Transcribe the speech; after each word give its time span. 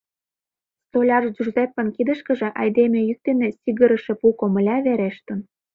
Столяр 0.85 1.23
Джузеппен 1.33 1.87
кидышкыже 1.95 2.49
айдеме 2.61 2.99
йӱк 3.07 3.19
дене 3.27 3.47
сигырыше 3.61 4.13
пу 4.19 4.27
комыля 4.39 4.77
верештын. 4.85 5.39